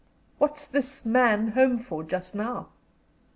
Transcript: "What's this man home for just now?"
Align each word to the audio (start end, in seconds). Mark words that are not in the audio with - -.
"What's 0.39 0.65
this 0.65 1.05
man 1.05 1.49
home 1.49 1.77
for 1.77 2.03
just 2.03 2.33
now?" 2.33 2.69